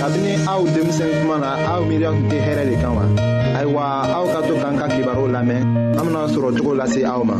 kabini 0.00 0.32
aw 0.48 0.60
denmisɛn 0.64 1.12
kuma 1.20 1.36
na 1.44 1.50
aw 1.72 1.80
miiriya 1.88 2.08
tun 2.16 2.24
tɛ 2.32 2.36
hɛrɛ 2.46 2.64
kan 2.82 2.92
wa 2.96 3.04
ayiwa 3.58 3.82
aw 4.16 4.24
ka 4.32 4.38
to 4.48 4.54
k'an 4.62 4.74
ka 4.80 4.86
lamɛn 5.36 5.60
an 5.98 6.02
bena 6.08 6.22
sɔrɔ 6.34 6.48
cogo 6.56 6.72
lase 6.78 7.00
aw 7.12 7.20
ma 7.28 7.36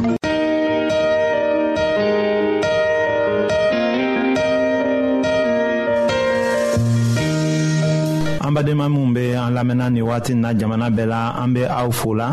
an 8.45 8.53
badenma 8.57 8.87
minw 8.93 9.09
be 9.17 9.25
an 9.33 9.53
lamɛnna 9.57 9.89
wagati 10.11 10.35
na 10.37 10.49
jamana 10.53 10.93
bɛɛ 10.93 11.07
la 11.09 11.21
an 11.43 11.55
be 11.55 11.65
aw 11.65 11.89
fola 11.91 12.29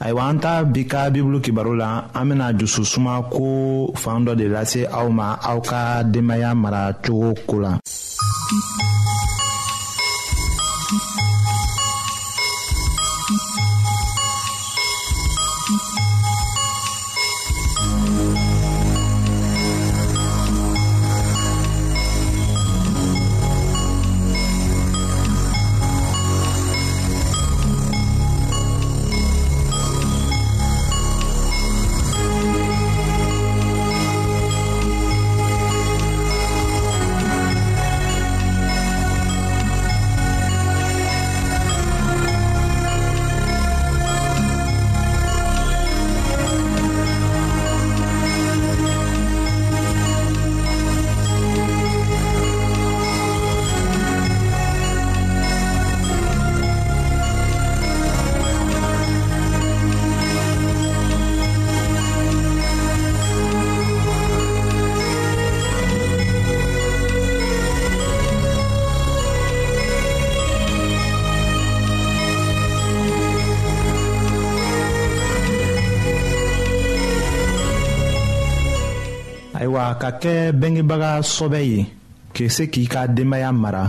ayiwa 0.00 0.30
an 0.30 0.40
ta 0.40 0.64
bi 0.64 0.84
ka 0.88 1.10
bibulu 1.12 1.40
kibaru 1.44 1.76
la 1.76 2.08
an 2.14 2.24
bena 2.30 2.52
jususuma 2.56 3.28
ko 3.30 3.92
fan 4.00 4.24
dɔ 4.24 4.34
de 4.34 4.48
lase 4.48 4.86
aw 4.88 5.08
ma 5.12 5.36
aw 5.44 5.60
ka 5.60 6.02
denbaaya 6.04 6.54
maracogo 6.64 7.60
la 7.60 7.76
ka 80.02 80.10
kɛ 80.22 80.36
bengebaga 80.60 81.10
sɔbɛ 81.34 81.60
ye 81.72 81.80
k'i 82.34 82.46
se 82.54 82.64
k'i 82.72 82.84
ka 82.92 83.06
denbaya 83.06 83.50
mara 83.54 83.86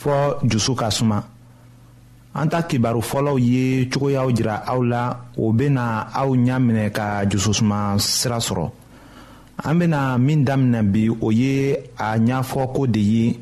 fɔɔ 0.00 0.46
jusu 0.48 0.72
ka 0.78 0.88
suma 0.92 1.18
an 2.38 2.48
ta 2.50 2.62
kibaru 2.70 3.02
fɔlɔw 3.02 3.36
ye 3.50 3.88
cogoyaw 3.90 4.28
jira 4.30 4.62
aw 4.64 4.80
la 4.92 5.02
o 5.36 5.50
bena 5.52 6.06
aw 6.14 6.30
ɲa 6.36 6.56
minɛ 6.62 6.92
ka 6.94 7.24
jususuma 7.28 7.98
sira 7.98 8.38
sɔrɔ 8.38 8.70
an 9.66 9.74
bena 9.78 10.16
min 10.18 10.44
daminɛ 10.44 10.82
bi 10.92 11.10
o 11.10 11.30
ye 11.32 11.74
a 11.98 12.14
ɲ'fɔko 12.16 12.86
de 12.92 13.00
ye 13.00 13.40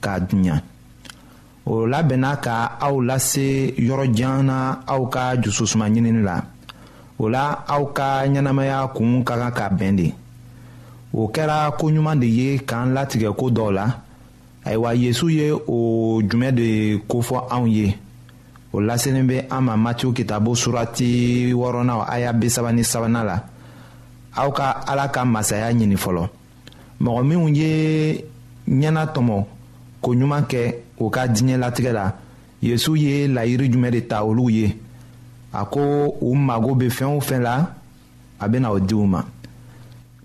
k'a 0.00 0.20
duɲa 0.20 0.62
o 1.66 1.74
labɛnna 1.90 2.36
ka 2.40 2.76
aw 2.80 3.02
lase 3.02 3.74
yɔrɔjan 3.76 4.44
na 4.46 4.78
aw 4.86 5.08
ka 5.10 5.34
jususuma 5.42 5.90
ɲinini 5.90 6.22
la 6.22 6.40
o 7.18 7.26
la 7.28 7.64
aw 7.66 7.92
ka 7.92 8.22
ɲɛnamaya 8.28 8.92
kuun 8.94 9.24
ka 9.24 9.34
kan 9.34 9.50
ka 9.52 9.68
bɛn 9.70 9.96
de 9.96 10.14
o 11.16 11.28
kɛra 11.32 11.56
koɲuman 11.78 12.16
de 12.20 12.26
ye 12.38 12.58
k'an 12.68 12.88
latigɛ 12.94 13.28
ko 13.38 13.46
dɔw 13.56 13.70
la 13.76 13.86
ayiwa 14.64 14.94
yezu 15.02 15.28
ye 15.28 15.52
o 15.68 15.76
jumɛn 16.28 16.52
de 16.54 16.98
kofɔ 17.08 17.44
anw 17.50 17.66
ye 17.76 17.96
o 18.72 18.78
laselen 18.80 19.26
bɛ 19.28 19.44
an 19.50 19.62
ma 19.64 19.74
matiw 19.84 20.12
kitabo 20.12 20.54
surati 20.54 21.52
wɔɔrɔnan 21.54 22.04
aya 22.08 22.32
bisaba 22.32 22.72
ni 22.72 22.82
sabanan 22.82 23.26
la 23.26 23.36
aw 24.36 24.50
ka 24.50 24.80
ala 24.88 25.08
ka 25.08 25.24
masaya 25.24 25.72
ɲini 25.72 25.94
fɔlɔ 25.96 26.26
mɔgɔ 27.00 27.22
minnu 27.24 27.48
ye 27.56 28.24
ɲɛna 28.68 29.06
tɔmɔ 29.14 29.44
koɲuman 30.02 30.46
kɛ 30.48 30.78
u 30.98 31.10
ka 31.10 31.26
diɲɛ 31.28 31.58
latigɛ 31.58 31.92
la 31.92 32.12
Yesu 32.62 32.94
ye 32.96 33.28
layiri 33.28 33.68
jumɛn 33.70 33.92
de 33.92 34.00
ta 34.08 34.22
olu 34.24 34.48
ye 34.48 34.74
a 35.52 35.64
ko 35.66 36.16
u 36.20 36.34
mago 36.34 36.74
bɛ 36.74 36.88
fɛn 36.90 37.16
o 37.16 37.20
fɛn 37.20 37.42
la 37.42 37.68
a 38.40 38.48
bɛ 38.48 38.58
na 38.60 38.70
o 38.70 38.78
di 38.80 38.94
u 38.96 39.06
ma 39.06 39.22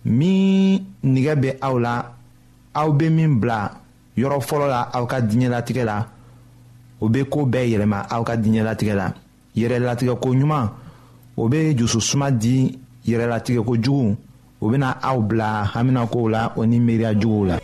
min 0.09 0.83
nigɛ 1.03 1.35
bɛ 1.35 1.49
aw 1.61 1.77
la 1.79 2.11
aw 2.73 2.89
bɛ 2.91 3.09
min 3.09 3.39
bila 3.39 3.71
yɔrɔ 4.17 4.39
fɔlɔ 4.41 4.67
la 4.67 4.81
aw 4.91 5.05
ka 5.05 5.21
diɲɛlatigɛ 5.21 5.83
la 5.85 6.07
o 6.99 7.07
bɛ 7.09 7.29
ko 7.29 7.45
bɛɛ 7.45 7.69
yɛlɛma 7.71 8.07
aw 8.09 8.23
ka 8.23 8.35
diɲɛlatigɛ 8.35 8.93
la 8.95 9.13
yɛrɛlatigɛko 9.55 10.27
ɲuman 10.35 10.69
o 11.37 11.47
bɛ 11.47 11.73
dususuma 11.77 12.31
di 12.31 12.77
yɛrɛlatigɛko 13.05 13.73
jugu 13.77 14.17
o 14.59 14.65
bɛna 14.67 14.97
aw 15.01 15.19
bila 15.21 15.69
haminakow 15.73 16.27
la 16.29 16.53
o 16.57 16.65
ni 16.65 16.79
miiriyajuguw 16.79 17.45
la. 17.47 17.59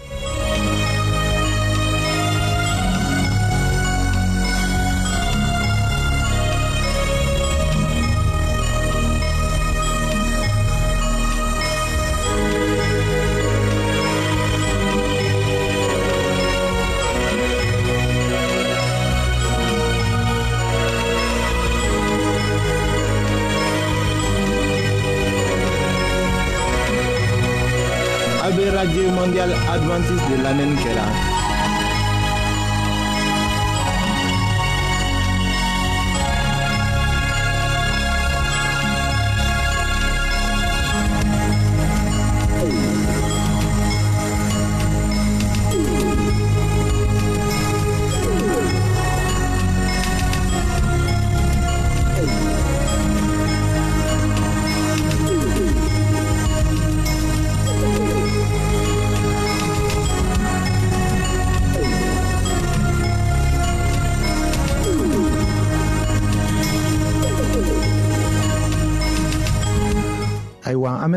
mondiale 29.25 29.55
adventiste 29.67 30.37
de 30.37 30.43
la 30.43 30.53
même 30.53 30.75
l'Amen 30.75 31.54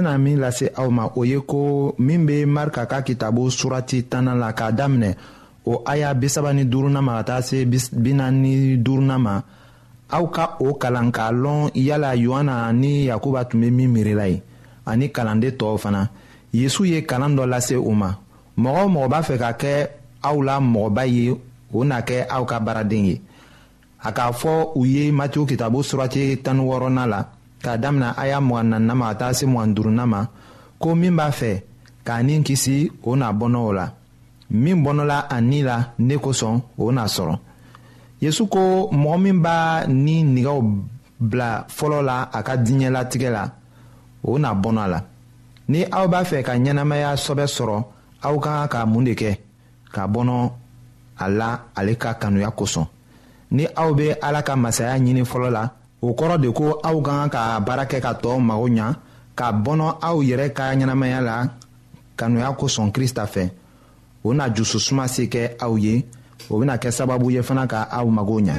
bena 0.08 0.19
min 0.19 0.40
lase 0.40 0.70
aw 0.76 0.88
ma 0.90 1.08
o 1.14 1.25
ye 1.25 1.37
ko 1.46 1.93
min 2.00 2.25
be 2.26 2.46
marika 2.46 2.87
ka 2.88 3.02
kitabu 3.05 3.50
surati 3.50 4.05
tanna 4.08 4.34
la 4.34 4.52
k'a 4.52 4.72
daminɛ 4.72 5.10
o 5.66 5.82
aya 5.84 6.14
bisaba 6.14 6.52
ni 6.56 6.64
duruna 6.64 7.00
ma 7.05 7.19
ka 7.20 7.25
taa 7.28 7.43
se 7.49 7.58
bina 8.05 8.26
ni 8.32 8.78
duruna 8.84 9.16
ma 9.19 9.37
aw 10.16 10.25
ka 10.34 10.44
o 10.66 10.75
kalan 10.81 11.10
k'a 11.12 11.28
lɔn 11.43 11.70
yala 11.75 12.10
yohana 12.25 12.56
ni 12.81 12.93
yakuba 13.10 13.40
tun 13.49 13.60
be 13.60 13.69
min 13.70 13.90
miirila 13.94 14.26
ye 14.32 14.38
ani 14.90 15.06
kalanden 15.16 15.55
tɔɔw 15.60 15.78
fana 15.82 16.02
yezu 16.58 16.82
ye 16.90 16.99
kalan 17.11 17.32
dɔ 17.37 17.44
lase 17.52 17.76
u 17.76 17.93
ma 18.00 18.11
mɔgɔ 18.62 18.81
o 18.84 18.88
mɔgɔ 18.94 19.08
b'a 19.12 19.20
fɛ 19.26 19.34
ka 19.43 19.50
kɛ 19.61 19.75
aw 20.28 20.37
la 20.46 20.56
mɔgɔba 20.61 21.04
ye 21.14 21.37
o 21.78 21.84
na 21.84 22.00
kɛ 22.08 22.26
aw 22.37 22.44
ka 22.44 22.56
baaraden 22.66 23.04
ye 23.11 23.16
a 24.08 24.12
k'a 24.12 24.32
fɔ 24.40 24.72
u 24.75 24.84
ye 24.87 25.11
matiyu 25.12 25.44
kitabu 25.49 25.81
surati 25.82 26.40
tan 26.43 26.61
wɔɔrɔnan 26.61 27.08
la 27.12 27.20
k'a 27.62 27.76
damina 27.78 28.14
a 28.16 28.26
y'a 28.28 28.40
mugan 28.40 28.70
nanina 28.70 28.94
ma 28.94 29.10
ka 29.10 29.14
taa 29.19 29.32
se 29.37 29.46
mugan 29.46 29.75
duruna 29.75 30.06
ma 30.06 30.20
ko 30.81 30.94
min 30.94 31.12
b'a 31.16 31.28
fɛ 31.38 31.50
k'a 32.06 32.22
nin 32.26 32.43
kisi 32.46 32.90
o 33.08 33.16
n'a 33.16 33.28
bɔnɔ 33.38 33.56
o 33.69 33.72
la 33.72 33.87
min 34.50 34.76
bɔnɔla 34.84 35.19
a 35.34 35.40
ni 35.40 35.62
la 35.62 35.76
ne 35.99 36.14
kosɔn 36.16 36.60
o 36.82 36.93
n'a 36.93 37.05
sɔrɔ 37.06 37.34
yesu 38.20 38.46
ko 38.49 38.88
mɔgɔ 38.93 39.19
min 39.22 39.38
b'a 39.44 39.87
ni 39.87 40.25
nigɛw 40.25 40.56
bila 41.20 41.64
fɔlɔ 41.69 42.02
la 42.02 42.19
a 42.32 42.43
ka 42.43 42.55
diɲɛlatigɛ 42.56 43.31
la 43.31 43.44
o 44.22 44.38
n'a 44.38 44.54
bɔnɔ 44.54 44.81
a 44.81 44.88
la 44.88 45.00
ni 45.69 45.84
aw 45.84 46.06
b'a 46.06 46.25
fɛ 46.25 46.43
ka 46.44 46.52
ɲɛnamaya 46.54 47.16
sɔbɛ 47.16 47.46
sɔrɔ 47.46 47.82
aw 48.22 48.38
ka 48.40 48.66
kan 48.66 48.69
ka 48.69 48.87
mun 48.87 49.04
de 49.04 49.14
kɛ 49.14 49.38
ka 49.93 50.06
bɔnɔ 50.06 50.50
a 51.19 51.28
la 51.31 51.61
ale 51.76 51.96
ka 51.96 52.14
kanuya 52.14 52.50
kosɔn 52.50 52.87
ni 53.50 53.66
aw 53.76 53.90
bɛ 53.93 54.16
ala 54.22 54.43
ka 54.43 54.54
masaya 54.56 54.96
ɲini 54.99 55.25
fɔlɔ 55.25 55.50
la 55.50 55.70
o 56.00 56.09
kɔrɔ 56.19 56.37
de 56.43 56.49
ko 56.59 56.67
aw 56.89 56.97
ka 57.06 57.12
kan 57.21 57.31
ka 57.35 57.43
baara 57.67 57.85
kɛ 57.91 57.99
ka 58.05 58.12
tɔɔw 58.23 58.39
mago 58.49 58.67
ɲa 58.79 58.87
ka 59.39 59.47
bɔnɔ 59.65 59.87
aw 60.09 60.17
yɛrɛ 60.29 60.47
ka 60.56 60.65
ɲɛnamaya 60.75 61.21
la 61.29 61.37
kanuya 62.19 62.49
kosɔn 62.61 62.89
krista 62.93 63.25
fɛ 63.35 63.50
o 64.23 64.29
na 64.33 64.49
jususuma 64.56 65.09
se 65.09 65.25
kɛ 65.33 65.43
aw 65.59 65.75
ye 65.77 66.06
o 66.50 66.59
bena 66.59 66.77
kɛ 66.79 66.91
sababu 66.91 67.31
ye 67.33 67.43
fana 67.43 67.67
ka 67.67 67.89
aw 67.91 68.06
mago 68.09 68.41
ɲa 68.41 68.59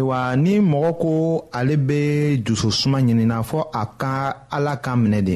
ayiwa 0.00 0.36
ni 0.36 0.54
mɔgɔ 0.60 0.90
ko 1.02 1.12
ale 1.52 1.76
bɛ 1.76 2.00
dususuma 2.44 2.98
ɲinina 3.06 3.36
fɔ 3.48 3.60
a 3.70 3.82
ka 4.00 4.14
ala 4.56 4.74
ka 4.84 4.92
minɛ 5.02 5.20
de 5.26 5.34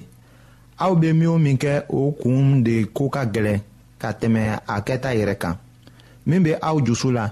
aw 0.78 0.92
bɛ 1.00 1.08
min 1.18 1.28
o 1.28 1.38
min 1.38 1.58
kɛ 1.62 1.72
o 1.90 2.00
kun 2.22 2.62
de 2.64 2.76
ko 2.96 3.08
ka 3.14 3.22
gɛlɛn 3.34 3.60
ka 4.00 4.08
tɛmɛ 4.20 4.42
a 4.66 4.76
kɛta 4.86 5.10
yɛrɛ 5.18 5.36
kan 5.42 5.56
min 6.26 6.40
bɛ 6.44 6.58
aw 6.62 6.76
dusu 6.80 7.12
la 7.12 7.26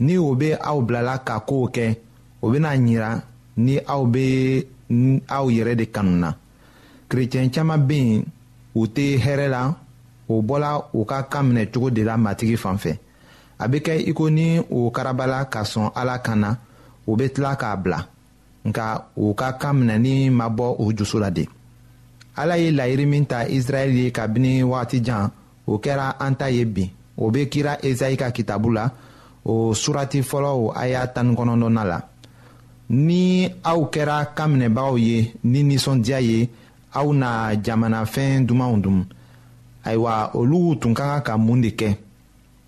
ni 0.00 0.18
o 0.18 0.34
bɛ 0.36 0.58
aw 0.60 0.80
bilala 0.86 1.18
ka 1.24 1.40
kow 1.48 1.66
kɛ 1.76 1.96
o 2.42 2.50
bɛna 2.52 2.68
ɲira 2.84 3.22
ni 3.56 3.78
aw 3.78 4.02
bɛ 4.04 4.66
aw 5.28 5.46
yɛrɛ 5.56 5.74
de 5.78 5.86
kanu 5.90 6.16
na 6.20 6.32
kerecɛn 7.08 7.50
caman 7.52 7.80
bɛ 7.88 7.94
yen 7.96 8.24
u 8.74 8.86
tɛ 8.86 9.16
hɛrɛ 9.24 9.48
la 9.50 9.74
o 10.28 10.42
bɔla 10.42 10.84
u 10.92 11.02
ka 11.06 11.22
kan 11.30 11.44
minɛ 11.50 11.64
cogo 11.72 11.88
de 11.90 12.04
la 12.04 12.16
matigi 12.18 12.58
fan 12.58 12.76
fɛ 12.76 12.92
a 13.58 13.68
bɛ 13.68 13.80
kɛ 13.80 13.92
i 14.04 14.30
ni 14.34 14.58
o 14.70 14.90
karabala 14.90 15.46
ka 15.50 15.62
sɔn 15.64 15.90
ala 15.94 16.18
kan 16.18 16.40
na 16.40 16.56
u 17.06 17.16
be 17.16 17.28
tila 17.28 17.56
k'a 17.56 17.76
bila 17.76 17.98
nka 18.68 18.86
u 19.16 19.34
ka 19.38 19.48
kan 19.60 19.74
minɛni 19.78 20.30
ma 20.38 20.46
bɔ 20.56 20.66
u 20.78 20.92
jusu 20.96 21.16
la 21.22 21.30
de 21.36 21.44
ala 22.40 22.54
ye 22.62 22.68
layiri 22.78 23.04
min 23.12 23.24
ta 23.30 23.38
israɛli 23.56 23.98
ye 24.04 24.10
kabini 24.16 24.52
wagatijan 24.70 25.24
o 25.70 25.78
kɛra 25.82 26.08
an 26.24 26.34
ta 26.38 26.46
ye 26.56 26.64
bin 26.74 26.90
o 27.22 27.30
be 27.32 27.40
kira 27.52 27.72
ezayi 27.88 28.16
ka 28.20 28.28
kitabu 28.36 28.68
la 28.76 28.84
o 29.50 29.54
surati 29.80 30.20
fɔlɔw 30.30 30.56
o 30.66 30.72
aya 30.82 31.02
tani 31.14 31.34
kɔnɔdɔna 31.38 31.82
la 31.90 31.98
ni 33.06 33.22
aw 33.70 33.80
kɛra 33.94 34.18
kan 34.36 34.48
minɛbagaw 34.54 34.96
ye 35.06 35.34
ni 35.50 35.60
ninsɔndiya 35.62 36.20
ye 36.30 36.38
aw 37.00 37.08
na 37.12 37.30
jamanafɛn 37.64 38.46
dumanw 38.48 38.76
dun 38.82 38.98
ayiwa 39.84 40.30
olu 40.36 40.76
tun 40.80 40.94
ka 40.94 41.04
kan 41.04 41.20
ka 41.24 41.36
mun 41.38 41.60
de 41.60 41.68
kɛ 41.70 41.96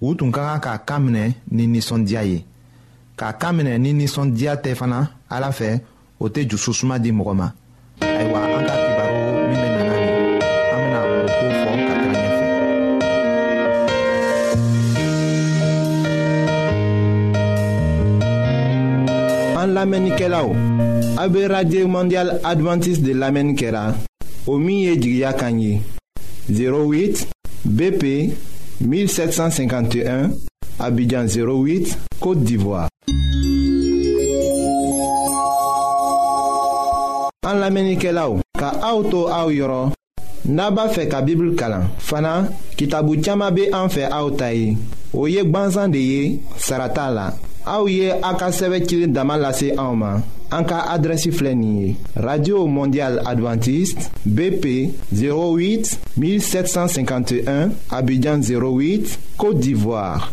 u 0.01 0.15
tun 0.15 0.31
ka 0.33 0.41
kan 0.49 0.61
ka 0.61 0.85
kan 0.85 1.01
minɛ 1.09 1.35
ni 1.51 1.67
ninsɔndiya 1.67 2.23
ye 2.31 2.45
k'a 3.19 3.33
kan 3.41 3.53
minɛ 3.57 3.79
ni 3.81 3.91
ninsɔndiya 3.99 4.55
tɛ 4.63 4.71
fana 4.75 4.99
ala 5.35 5.51
fɛ 5.59 5.69
o 6.21 6.29
tɛ 6.29 6.41
jususuma 6.49 6.99
di 6.99 7.11
mɔgɔ 7.13 7.33
ma 7.41 7.47
ayiwa 8.19 8.39
an 8.57 8.65
ka 8.71 8.75
kibaru 8.85 9.23
min 9.49 9.67
bɛ 9.75 9.81
nana 9.89 9.97
ni 10.05 10.21
an 10.75 10.79
bɛna 10.83 10.99
o 11.13 11.23
ko 11.39 11.45
fɔ 11.61 11.71
ka 11.87 11.95
taa 12.03 12.17
ɲɛfɛ. 12.23 12.41
an 19.65 19.69
lamɛnnikɛlaw 19.75 20.49
a 21.23 21.25
bɛ 21.33 21.41
radio 21.51 21.87
mondial 21.89 22.29
adventiste 22.45 23.03
de 23.03 23.13
lamɛnni 23.15 23.55
kɛra 23.57 23.95
o 24.47 24.59
min 24.59 24.79
ye 24.87 24.93
jigiya 24.97 25.33
kan 25.39 25.59
ye 25.59 25.81
08 26.51 27.27
bp 27.67 28.03
1751 28.81 30.35
Abidjan 30.79 31.27
08, 31.27 31.97
Kote 32.21 32.45
d'Ivoire 32.45 32.89
An 37.49 37.61
la 37.63 37.71
menike 37.73 38.13
la 38.13 38.27
ou 38.29 38.41
Ka 38.61 38.73
auto 38.85 39.25
a 39.33 39.47
ou 39.47 39.55
yor 39.55 39.93
Naba 40.47 40.87
fe 40.93 41.07
ka 41.11 41.23
bibul 41.25 41.55
kalan 41.57 41.87
Fana, 41.99 42.49
ki 42.77 42.89
tabou 42.93 43.17
tiyama 43.17 43.49
be 43.57 43.71
an 43.73 43.89
fe 43.89 44.05
a 44.05 44.21
ou 44.27 44.37
tayi 44.37 44.75
Ou 45.15 45.31
yek 45.33 45.49
ban 45.55 45.73
zan 45.73 45.95
de 45.95 46.03
ye 46.03 46.23
Sarata 46.61 47.09
la 47.15 47.31
A 47.67 47.79
ou 47.81 47.89
ye 47.89 48.11
a 48.13 48.35
ka 48.39 48.51
seve 48.55 48.83
kilin 48.85 49.15
daman 49.17 49.41
la 49.41 49.55
se 49.57 49.73
a 49.73 49.81
ou 49.93 49.97
man 49.97 50.21
An 50.53 50.67
ka 50.69 50.83
adresi 50.93 51.33
flenye 51.33 51.95
Radio 52.21 52.67
Mondial 52.71 53.23
Adventiste 53.25 54.11
BP 54.27 54.77
08 55.15 55.97
1751 56.21 57.71
Abidjan 57.97 58.43
08, 58.45 59.17
Kote 59.41 59.61
d'Ivoire 59.65 60.33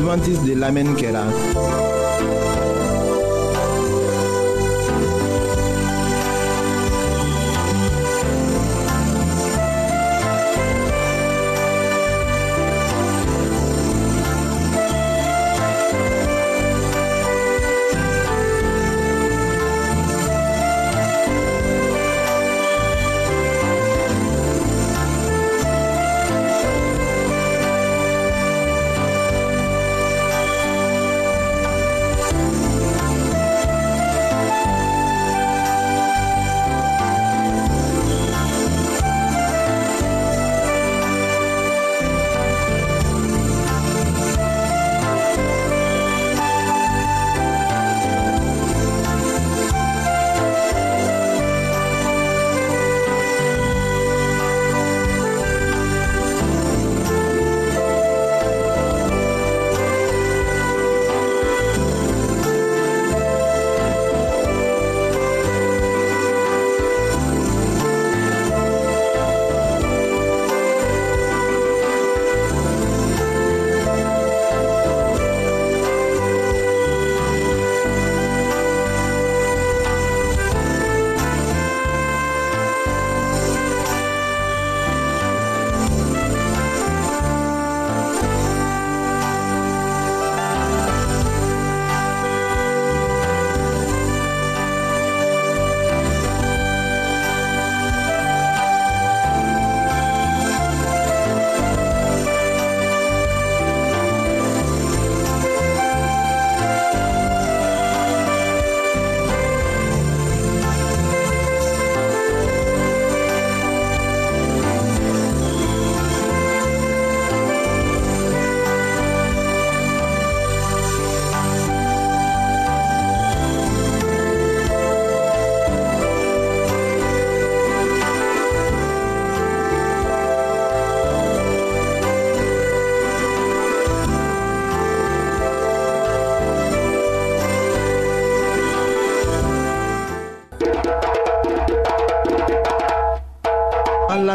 mondial 0.00 0.44
de 0.44 0.54
l'Amen 0.54 0.94
Kela 0.96 1.24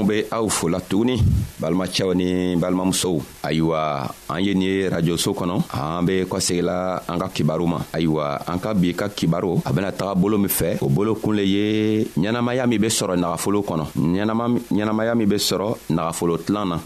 anw 0.00 0.08
be 0.08 0.24
aw 0.32 0.48
fola 0.56 0.80
tuguni 0.88 1.16
balimacɛw 1.60 2.10
ni 2.16 2.56
balimamusow 2.60 3.16
ayiwa 3.42 4.12
an 4.28 4.38
ye 4.44 4.54
nin 4.54 4.62
ye 4.62 4.88
rajoso 4.88 5.32
kɔnɔ 5.32 5.54
an 5.72 6.04
be 6.04 6.24
kɔsegila 6.28 7.02
an 7.08 7.18
ka 7.18 7.28
kibaru 7.28 7.66
ma 7.68 7.78
ayiwa 7.92 8.40
an 8.48 8.58
ka 8.58 8.74
bi 8.74 8.92
ka 8.94 9.08
kibaru 9.08 9.62
a 9.64 9.72
bena 9.72 9.90
taga 9.92 10.14
bolo 10.14 10.36
min 10.38 10.48
fɛ 10.48 10.78
o 10.82 10.88
bolo 10.88 11.14
kun 11.14 11.32
le 11.36 11.42
ye 11.42 12.04
ɲɛnamaya 12.16 12.66
min 12.68 12.78
be 12.80 12.88
sɔrɔ 12.88 13.16
nagafolo 13.18 13.62
kɔnɔ 13.62 13.84
ɲɛnamaya 13.96 15.14
min 15.16 15.26
be 15.28 15.36
sɔrɔ 15.36 15.76
nagafolo 15.90 16.36
tilan 16.38 16.66
na 16.68 16.76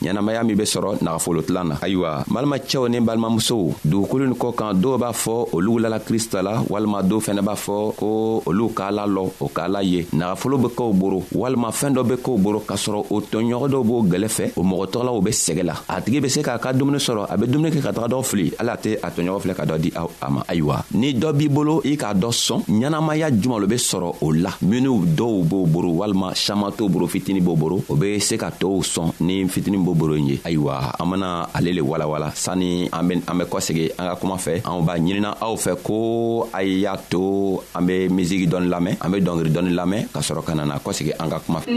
ɲɛnamaya 0.00 0.44
min 0.44 0.56
be 0.56 0.62
sɔrɔ 0.64 0.98
nagafolo 1.02 1.42
tilan 1.42 1.64
na 1.68 1.74
ayiwa 1.82 2.24
balimacɛw 2.26 2.88
ni 2.88 2.98
balimamusow 3.00 3.74
dugukolo 3.84 4.24
nin 4.26 4.34
kɔ 4.34 4.54
kan 4.56 4.72
dɔw 4.74 4.98
b'a 4.98 5.10
fɔ 5.12 5.48
olu 5.52 5.78
lala 5.80 6.00
krista 6.00 6.40
la 6.42 6.62
walima 6.70 7.02
dɔw 7.02 7.20
fɛnɛ 7.20 7.42
b'a 7.42 7.54
fɔ 7.54 7.94
ko 7.96 8.42
olu 8.46 8.68
k'a 8.72 8.90
la 8.90 9.06
lɔ 9.06 9.30
o 9.40 9.48
k'a 9.48 9.68
la 9.68 9.80
ye 9.82 10.04
nagafolo 10.14 10.56
be 10.60 10.68
k'w 10.68 10.92
boro 10.98 11.20
walima 11.34 11.68
fɛɛn 11.68 11.92
dɔ 11.94 12.02
be 12.08 12.14
k'w 12.16 12.38
boro 12.42 12.60
k'a 12.60 12.74
sɔrɔ 12.76 13.06
o 13.10 13.20
tɔɲɔgɔn 13.20 13.68
dɔw 13.70 13.84
b'o 13.84 14.02
gwɛlɛ 14.02 14.28
fɛ 14.28 14.52
o 14.56 14.62
mɔgɔ 14.62 14.86
tɔgɔlaw 14.92 15.22
be 15.24 15.30
sɛgɛ 15.30 15.62
la 15.64 15.74
a 15.90 16.00
tigi 16.00 16.20
bɛ 16.22 16.28
se 16.30 16.40
k'a 16.46 16.58
ka 16.62 16.72
dumuni 16.72 16.98
sɔrɔ 16.98 17.26
a 17.28 17.34
bɛ 17.36 17.44
dumuni 17.50 17.70
kɛ 17.74 17.80
ka 17.82 17.90
taga 17.92 18.08
dɔ 18.14 18.22
fili 18.22 18.46
ala 18.58 18.76
tɛ 18.78 18.94
a 19.02 19.08
tɔɲɔgɔn 19.10 19.40
filɛ 19.42 19.54
ka 19.58 19.64
dɔ 19.66 19.76
di 19.80 19.90
a 19.96 20.30
ma 20.30 20.42
ayiwa 20.46 20.76
ni 20.94 21.12
dɔ 21.14 21.28
b'i 21.34 21.48
bolo 21.50 21.82
i 21.84 21.96
k'a 21.96 22.14
dɔ 22.14 22.30
sɔn 22.30 22.60
ɲɛnamaya 22.70 23.28
juman 23.42 23.60
lo 23.60 23.66
be 23.66 23.74
sɔrɔ 23.74 24.08
o 24.22 24.26
la 24.32 24.52
minw 24.62 25.02
dɔw 25.18 25.36
b'o 25.50 25.66
boro 25.66 25.90
walima 26.00 26.34
saman 26.36 26.70
t'o 26.76 26.88
boro 26.88 27.06
fitini 27.06 27.40
b'o 27.42 27.56
boro 27.58 27.82
o 27.88 27.94
be 27.96 28.18
se 28.20 28.36
ka 28.38 28.50
tɔɔw 28.50 28.80
sɔn 28.82 29.08
ni 29.26 29.44
fitini 29.48 29.76
b'o 29.78 29.94
boro 29.96 30.14
ye 30.14 30.38
ayiwa 30.44 30.94
an 31.00 31.06
bena 31.10 31.48
ale 31.54 31.72
le 31.74 31.80
walawala 31.82 32.30
sanni 32.34 32.88
an 32.92 33.08
be 33.08 33.44
kɔsegi 33.44 33.90
an 33.98 34.14
ka 34.14 34.16
kuma 34.16 34.36
fɛ 34.36 34.62
anw 34.64 34.82
b'a 34.86 34.96
ɲinina 34.96 35.34
aw 35.40 35.54
fɛ 35.56 35.74
ko 35.82 36.48
a 36.54 36.62
y'a 36.62 36.94
to 37.10 37.58
an 37.74 37.82
be 37.86 38.08
misigi 38.08 38.46
dɔɔni 38.48 38.68
lamɛn 38.68 38.96
an 39.00 39.10
be 39.10 39.20
dɔngeri 39.20 39.50
dɔɔni 39.50 39.74
lamɛn 39.74 40.08
ka 40.12 40.20
sɔrɔ 40.20 40.44
ka 40.46 40.54
nana 40.54 40.78
kɔsegi 40.78 41.10
an 41.18 41.28
ka 41.30 41.38
kuma 41.40 41.60
fɛ 41.60 41.72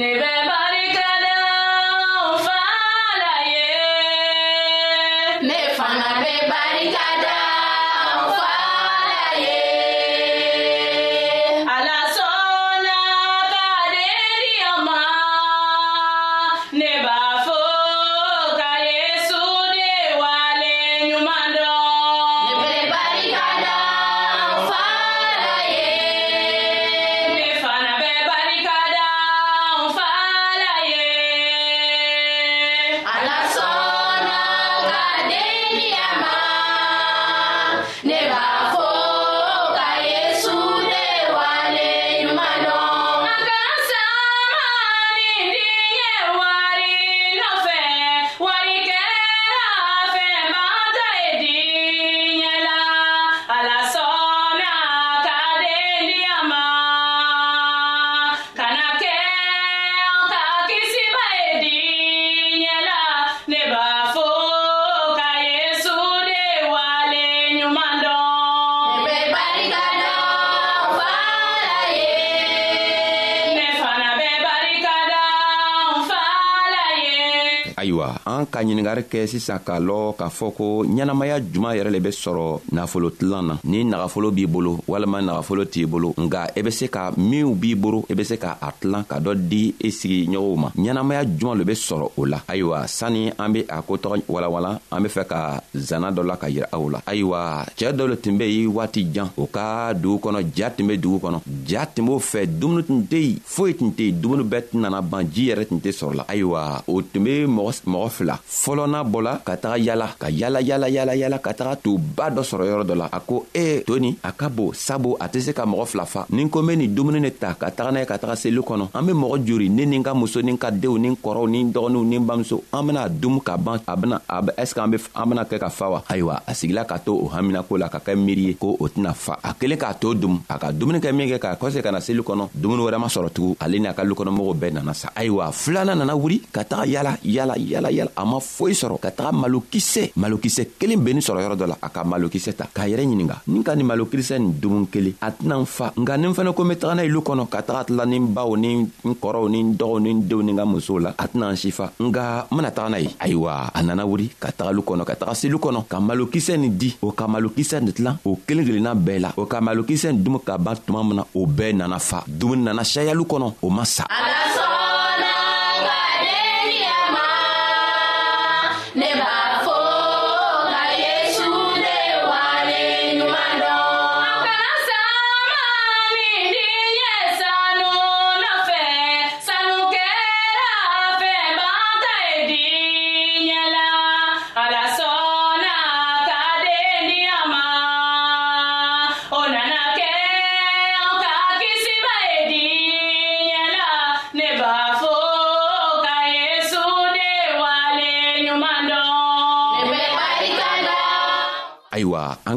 an 78.43 78.45
ka 78.51 78.59
ɲiningari 78.63 79.03
kɛ 79.09 79.25
sisan 79.27 79.59
k'a 79.65 79.79
lɔn 79.79 80.13
k'a 80.19 80.29
fɔ 80.29 80.51
ko 80.57 80.83
ɲɛnamaya 80.85 81.39
juman 81.53 81.75
yɛrɛ 81.75 81.91
le 81.91 82.00
be 82.00 82.09
sɔrɔ 82.09 82.59
nafolotilan 82.71 83.41
na 83.47 83.55
ni 83.63 83.83
nagafolo 83.83 84.31
b'i 84.31 84.45
bolo 84.47 84.79
walima 84.88 85.19
nagafolo 85.21 85.65
t'i 85.69 85.85
bolo 85.85 86.13
nga 86.17 86.47
i 86.55 86.59
e 86.59 86.63
be 86.63 86.71
se 86.71 86.88
ka 86.89 87.12
minw 87.17 87.55
b'i 87.55 87.75
boro 87.75 88.01
i 88.09 88.13
e 88.13 88.15
be 88.15 88.23
se 88.23 88.38
ka 88.38 88.57
a 88.62 88.71
tilan 88.79 89.03
ka 89.07 89.19
dɔ 89.19 89.35
di 89.35 89.73
i 89.81 89.88
e 89.88 89.91
sigiɲɔgɔnw 89.91 90.57
ma 90.59 90.69
ɲɛnamaya 90.75 91.23
juman 91.38 91.57
lo 91.57 91.63
be 91.63 91.71
sɔrɔ 91.73 92.07
o 92.17 92.25
la 92.25 92.39
ayiwa 92.47 92.88
sanni 92.88 93.29
an 93.39 93.50
be 93.53 93.62
a 93.69 93.81
kotɔgɔ 93.81 94.21
walawala 94.27 94.79
an 94.91 95.01
be 95.03 95.07
fɛ 95.09 95.25
ka 95.27 95.59
zanna 95.75 96.12
dɔ 96.12 96.25
la 96.25 96.35
ka 96.38 96.47
yira 96.50 96.67
aw 96.73 96.89
la 96.89 97.00
ayiwa 97.05 97.65
cɛɛ 97.77 97.93
dɔ 97.95 98.07
lo 98.09 98.15
tun 98.15 98.38
be 98.38 98.45
yen 98.45 98.67
waati 98.73 99.07
jan 99.13 99.29
o 99.38 99.47
ka 99.47 99.93
dugu 99.93 100.19
kɔnɔ 100.23 100.43
ja 100.55 100.69
tun 100.69 100.88
be 100.88 100.97
dugu 100.97 101.19
kɔnɔ 101.23 101.39
ja 101.67 101.85
tun 101.85 102.05
b'o 102.07 102.19
fɛ 102.19 102.45
dumuni 102.59 102.83
tun 102.83 103.05
tɛ 103.09 103.19
yen 103.21 103.39
foyi 103.45 103.75
tun 103.77 103.91
tɛ 103.91 104.03
yen 104.12 104.19
dumuni 104.21 104.43
bɛɛ 104.50 104.69
tun 104.71 104.81
nana 104.81 105.01
ban 105.01 105.23
ji 105.31 105.47
yɛrɛ 105.50 105.65
tun 105.69 105.79
tɛ 105.79 105.91
sɔrɔ 105.91 106.13
la 106.15 106.25
ayiwa 106.27 106.83
o 106.88 107.01
tun 107.01 107.23
be 107.23 107.45
mɔgɔ 107.47 108.09
fila 108.13 108.33
la 108.34 108.40
fɔlɔ 108.62 108.88
n'a 108.90 109.04
bɔla 109.04 109.40
ka 109.46 109.56
taga 109.58 109.78
yala 109.78 110.08
ka 110.20 110.28
yala 110.30 110.60
yala 110.62 110.90
yala 110.90 111.13
yala 111.16 111.38
ka 111.40 111.54
taga 111.54 111.75
to 111.84 111.98
ba 111.98 112.30
dɔ 112.34 112.42
sɔrɔ 112.42 112.63
yɔrɔ 112.70 112.84
dɔ 112.90 112.96
la 112.98 113.10
a 113.12 113.20
ko 113.20 113.46
e 113.54 113.62
eh, 113.63 113.84
to 113.86 114.00
nin 114.00 114.16
a 114.24 114.32
ka 114.32 114.50
bon 114.50 114.72
sabu 114.74 115.16
a 115.20 115.28
tɛ 115.30 115.40
se 115.42 115.52
ka 115.54 115.66
mɔgɔ 115.66 115.86
fila 115.86 116.06
fa 116.06 116.25
ni 116.32 116.50
ko 116.50 116.62
n 116.62 116.68
be 116.68 116.75
nin 116.75 116.88
dumuni 116.96 117.20
ne 117.22 117.30
ta 117.30 117.54
ka 117.54 117.70
taga 117.72 117.92
n'a 117.92 118.00
ye 118.02 118.06
ka 118.06 118.18
taga 118.18 118.36
seli 118.36 118.58
kɔnɔ 118.63 118.90
an 118.94 119.02
be 119.06 119.12
mɔgɔ 119.13 119.46
jori 119.46 119.70
ne 119.70 119.86
ni 119.86 119.98
n 119.98 120.04
ka 120.04 120.13
muso 120.13 120.42
ni 120.42 120.52
n 120.52 120.58
ka 120.58 120.72
denw 120.72 120.98
ni 120.98 121.10
n 121.10 121.16
kɔrɔw 121.16 121.48
ni 121.50 121.62
n 121.63 121.72
dɔgɔninw 121.74 122.06
ni 122.06 122.18
n 122.18 122.25
bamuso 122.25 122.63
an 122.74 122.84
bena 122.88 123.08
dumu 123.08 123.40
ka 123.44 123.58
ban 123.58 123.80
a 123.88 123.96
bena 123.98 124.22
a 124.28 124.42
be 124.42 124.52
ɛseke 124.58 124.84
an 124.84 124.90
be 124.92 124.98
an 125.16 125.30
bena 125.30 125.44
kɛ 125.46 125.60
ka 125.60 125.70
fa 125.70 125.90
wa 125.90 126.02
ayiwa 126.10 126.42
a 126.48 126.52
sigila 126.54 126.86
ka 126.88 126.98
to 127.00 127.13
o 127.13 127.30
haminako 127.30 127.78
la 127.80 127.90
ka 127.90 128.00
kɛ 128.00 128.16
miiri 128.16 128.44
ye 128.50 128.54
ko 128.56 128.75
o 128.80 128.88
tɛna 128.88 129.13
fa 129.13 129.38
a 129.44 129.54
kelen 129.54 129.78
k'a 129.78 129.94
to 130.00 130.13
dum 130.16 130.42
a 130.50 130.58
ka 130.58 130.72
dumuni 130.72 131.00
kɛ 131.00 131.12
min 131.16 131.30
kɛ 131.30 131.38
k'a 131.40 131.58
kɔse 131.60 131.82
ka 131.84 131.92
na 131.92 132.00
seli 132.02 132.22
kɔnɔ 132.24 132.50
dumuni 132.56 132.84
wɛrɛ 132.90 132.98
ma 133.00 133.08
sɔrɔ 133.08 133.30
tugun 133.30 133.56
ale 133.60 133.80
ni 133.80 133.86
a 133.88 133.94
ka 133.94 134.02
lukɔnɔmɔgɔw 134.04 134.56
bɛɛ 134.60 134.74
nana 134.74 134.94
sa 134.94 135.10
ayiwa 135.16 135.52
filanan 135.52 135.98
nana 136.00 136.16
wuri 136.18 136.40
ka 136.52 136.63
taga 136.63 136.88
yala 136.88 137.18
yala 137.24 137.56
yala 137.58 137.92
yala 137.94 138.12
a 138.15 138.24
ma 138.25 138.39
foyi 138.39 138.74
sɔrɔ 138.74 138.98
ka 139.00 139.10
taga 139.12 139.32
malokisɛ 139.32 140.12
malokisɛ 140.15 140.65
kelen 140.79 141.01
bennin 141.03 141.22
sɔrɔ 141.22 141.39
yɔrɔ 141.43 141.55
dɔ 141.58 141.67
la 141.67 141.77
a 141.82 141.89
ka 141.89 142.03
malokisɛ 142.03 142.53
ta 142.55 142.65
k'a 142.74 142.88
yɛrɛ 142.89 143.05
ɲininga 143.05 143.41
ni 143.48 143.63
ka 143.63 143.75
nin 143.75 143.86
malokisɛ 143.86 144.38
nin 144.39 144.53
dumun 144.62 144.86
kelen 144.88 145.15
a 145.22 145.32
tɛna 145.32 145.60
n 145.62 145.65
fa 145.65 145.93
nka 145.98 146.17
ni 146.20 146.27
n 146.27 146.34
fɛnɛ 146.34 146.53
ko 146.55 146.63
n 146.63 146.67
be 146.70 146.75
taga 146.75 146.96
n'a 146.96 147.03
ye 147.03 147.10
lu 147.10 147.22
kɔnɔ 147.22 147.50
ka 147.50 147.62
taga 147.62 147.84
tila 147.86 148.05
ni 148.08 148.17
n 148.20 148.27
baw 148.34 148.55
ni 148.55 148.75
n 148.75 148.89
kɔrɔw 149.17 149.50
ni 149.50 149.60
n 149.63 149.74
dɔgɔw 149.75 150.01
ni 150.01 150.12
n 150.13 150.22
denw 150.29 150.41
ni 150.43 150.51
n 150.53 150.58
ka 150.58 150.65
musow 150.65 151.00
la 151.01 151.13
a 151.17 151.27
tɛna 151.27 151.51
n 151.51 151.55
si 151.58 151.72
fa 151.72 151.91
nga 152.00 152.48
n 152.51 152.55
bena 152.55 152.72
taga 152.72 152.89
n'a 152.89 153.00
ye 153.01 153.10
ayiwa 153.20 153.72
a 153.74 153.84
nana 153.84 154.05
wuri 154.05 154.30
ka 154.39 154.49
taga 154.52 154.71
lu 154.73 154.82
kɔnɔ 154.82 155.06
ka 155.06 155.13
taga 155.15 155.34
se 155.36 155.47
lu 155.49 155.58
kɔnɔ 155.58 155.88
ka 155.88 155.99
malokisɛ 155.99 156.58
nin 156.60 156.69
di 156.78 156.93
o 157.02 157.12
ka 157.12 157.28
malokisɛ 157.28 157.82
nin 157.82 157.93
tilan 157.93 158.17
o 158.26 158.38
kelen 158.45 158.65
kelenna 158.65 158.93
bɛɛ 158.93 159.19
la 159.19 159.32
o 159.38 159.45
ka 159.45 159.60
malokisɛ 159.60 160.13
nin 160.13 160.23
dumu 160.23 160.39
ka 160.43 160.58
ban 160.58 160.76
tuma 160.78 161.02
min 161.06 161.17
na 161.17 161.26
o 161.34 161.45
bɛɛ 161.45 161.76
nana 161.76 161.99
fa 161.99 162.23
dumuni 162.28 162.63
nana 162.63 162.82
sayalu 162.84 163.23
kɔnɔ 163.26 163.54
o 163.63 163.69
ma 163.69 163.84
sa 163.86 164.06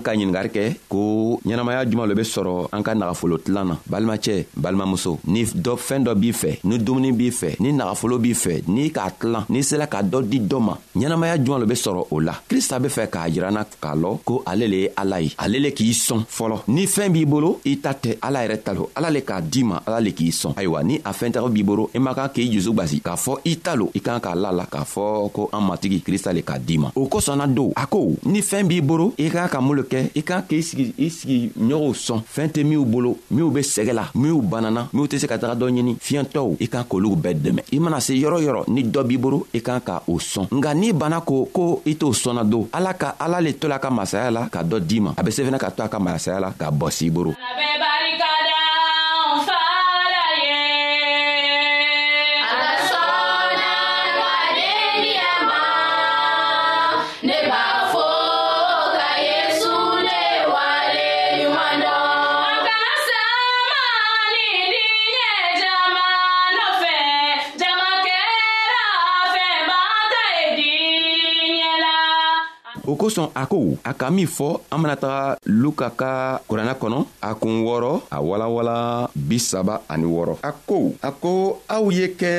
ka 0.07 0.15
ɲiningari 0.17 0.51
kɛ 0.57 0.65
ko 0.91 1.01
ɲɛnamaya 1.47 1.85
juman 1.89 2.09
lo 2.09 2.15
be 2.15 2.23
sɔrɔ 2.25 2.69
an 2.73 2.83
ka 2.83 2.95
nagafolo 2.95 3.39
tilan 3.39 3.69
na 3.71 3.75
balimacɛ 3.91 4.47
balimamuso 4.59 5.19
ni 5.31 5.45
dɔ 5.45 5.77
fɛɛn 5.79 6.03
dɔ 6.05 6.15
b'i 6.15 6.33
fɛ 6.33 6.51
ni 6.65 6.79
dumuni 6.79 7.13
b'i 7.13 7.31
fɛ 7.31 7.55
ni 7.61 7.73
nagafolo 7.73 8.19
b'i 8.19 8.35
fɛ 8.35 8.61
n'i 8.67 8.91
k'a 8.91 9.11
tilan 9.11 9.45
n'i 9.49 9.63
sela 9.63 9.87
ka 9.87 10.03
dɔ 10.03 10.23
di 10.27 10.41
dɔ 10.41 10.59
ma 10.61 10.75
ɲɛnamaya 10.97 11.39
juman 11.39 11.61
lo 11.61 11.67
be 11.67 11.75
sɔrɔ 11.75 12.07
o 12.11 12.19
la 12.21 12.35
krista 12.49 12.81
be 12.83 12.89
fɛ 12.89 13.07
k'a 13.07 13.29
yiranna 13.31 13.65
k'a 13.81 13.95
lɔn 13.95 14.19
ko 14.25 14.43
ale 14.47 14.67
le 14.67 14.77
ye 14.77 14.91
ala 14.97 15.21
ye 15.21 15.31
ale 15.39 15.61
le 15.61 15.71
k'i 15.71 15.93
sɔn 15.93 16.25
fɔlɔ 16.27 16.63
ni 16.69 16.87
fɛɛn 16.87 17.13
b'i 17.15 17.25
bolo 17.25 17.61
i 17.65 17.77
ta 17.81 17.93
tɛ 17.93 18.17
ala 18.21 18.43
yɛrɛ 18.47 18.59
ta 18.65 18.73
lo 18.75 18.91
ala 18.97 19.11
le 19.11 19.21
k'a 19.21 19.41
di 19.43 19.63
ma 19.63 19.81
ala 19.87 20.01
le 20.01 20.11
k'i 20.11 20.31
sɔn 20.31 20.57
ayiwa 20.59 20.83
ni 20.85 20.97
a 21.05 21.13
fɛntɛgɛ 21.13 21.49
b'i 21.53 21.63
bolo 21.65 21.91
i 21.95 21.99
man 22.01 22.15
kan 22.15 22.29
k'i 22.35 22.51
jusu 22.53 22.73
gwasi 22.73 23.01
k'a 23.01 23.15
fɔ 23.15 23.37
i 23.45 23.55
ta 23.59 23.75
lo 23.77 23.91
i 23.95 24.01
kan 24.01 24.19
k'a 24.19 24.35
la 24.35 24.51
la 24.51 24.67
k'a 24.67 24.83
fɔ 24.83 25.31
ko 25.33 25.49
an 25.53 25.61
matigi 25.69 26.01
krista 26.03 26.33
le 26.35 26.43
k'a 26.43 26.59
di 26.59 26.77
ma 26.79 26.91
o 26.97 27.07
kosɔnna 27.07 27.47
don 27.55 27.71
a 27.77 27.87
ko 27.87 28.05
ni 28.25 28.41
fɛɛn 28.41 28.67
b'i 28.69 28.81
bolo 28.83 29.15
i 29.19 29.31
kan 29.31 29.47
ka 29.49 29.61
mun 29.61 29.77
lo 29.77 29.83
kɛ 29.85 30.11
i 30.17 30.23
kan 30.23 30.43
k'i 30.43 30.61
sigi 30.63 30.93
i 30.99 31.09
sigi 31.09 31.36
wagati 31.37 31.37
ɲɔgɔnw 31.37 31.95
sɔn 31.95 32.21
fɛn 32.35 32.49
tɛ 32.51 32.63
minw 32.65 32.85
bolo 32.85 33.17
minw 33.31 33.51
be 33.51 33.61
sɛgɛ 33.61 33.93
la 33.93 34.05
minw 34.15 34.41
banana 34.41 34.89
minw 34.93 35.07
tɛ 35.07 35.19
se 35.19 35.27
ka 35.27 35.37
taga 35.39 35.55
dɔ 35.55 35.69
ɲini 35.71 35.97
fiyɛntɔw 36.01 36.57
i 36.61 36.67
kan 36.69 36.85
k'olugu 36.85 37.17
bɛɛ 37.17 37.35
dɛmɛ 37.41 37.61
i 37.73 37.79
mana 37.79 38.01
se 38.01 38.13
yɔrɔ 38.15 38.41
yɔrɔ 38.43 38.65
ni 38.69 38.85
dɔ 38.85 39.03
b'i 39.05 39.19
bolo 39.19 39.47
i 39.53 39.61
kan 39.61 39.81
ka 39.81 40.03
o 40.09 40.17
sɔn 40.19 40.47
nga 40.55 40.75
n'i 40.75 40.93
banna 40.93 41.21
ko 41.25 41.45
ko 41.53 41.83
i 41.87 41.95
t'o 41.97 42.13
sɔnna 42.13 42.45
don 42.51 42.69
ala 42.73 42.95
ka 42.95 43.15
ala 43.21 43.41
le 43.41 43.53
to 43.55 43.69
la 43.69 43.79
ka 43.79 43.91
masaya 43.91 44.31
la 44.31 44.49
ka 44.49 44.63
dɔ 44.63 44.81
d'i 44.81 45.01
ma 45.01 45.15
a 45.17 45.23
be 45.23 45.31
se 45.31 45.43
fɛnɛ 45.45 45.59
ka 45.59 45.71
to 45.71 45.83
a 45.85 45.89
ka 45.89 45.99
masaya 45.99 46.41
la 46.41 46.51
ka 46.51 46.71
bɔ 46.71 46.91
s'i 46.91 47.11
boro 47.11 47.33
o 72.87 72.95
kosɔn 72.95 73.31
a 73.35 73.43
ko 73.51 73.59
a 73.91 73.93
ka 74.01 74.07
min 74.17 74.27
fɔ 74.37 74.49
an 74.73 74.79
bena 74.83 74.97
taga 75.03 75.23
luka 75.63 75.89
ka 76.01 76.11
kuranna 76.49 76.75
kɔnɔ 76.81 76.99
a 77.29 77.31
kun 77.41 77.57
wɔɔrɔ 77.67 77.93
a 78.17 78.19
walawala 78.29 78.77
bisaba 79.29 79.75
ani 79.93 80.07
wɔɔrɔ 80.15 80.35
a 80.49 80.51
ko 80.69 80.79
a 81.09 81.11
ko 81.21 81.33
aw 81.75 81.85
ye 81.99 82.07
kɛ 82.21 82.33